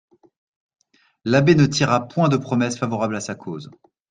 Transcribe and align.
L'abbé 1.25 1.53
ne 1.53 1.67
tira 1.67 2.07
point 2.07 2.27
de 2.27 2.35
promesses 2.37 2.79
favorables 2.79 3.15
à 3.15 3.19
sa 3.21 3.35
cause. 3.35 3.69